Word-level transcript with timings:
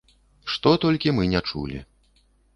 Што 0.53 0.71
толькі 0.85 1.13
мы 1.19 1.29
не 1.35 1.43
чулі! 1.51 1.79